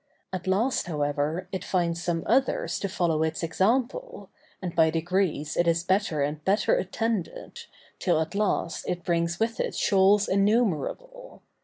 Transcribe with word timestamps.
At 0.33 0.47
last, 0.47 0.87
however, 0.87 1.47
it 1.51 1.63
finds 1.63 2.01
some 2.01 2.23
others 2.25 2.79
to 2.79 2.89
follow 2.89 3.21
its 3.21 3.43
example, 3.43 4.31
and 4.59 4.75
by 4.75 4.89
degrees 4.89 5.55
it 5.55 5.67
is 5.67 5.83
better 5.83 6.23
and 6.23 6.43
better 6.43 6.73
attended, 6.73 7.59
till 7.99 8.19
at 8.19 8.33
last 8.33 8.83
it 8.89 9.03
brings 9.05 9.39
with 9.39 9.59
it 9.59 9.75
shoals 9.75 10.27
innumerable. 10.27 11.43